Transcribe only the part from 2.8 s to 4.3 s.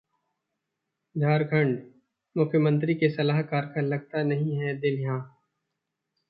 के सलाहकार का लगता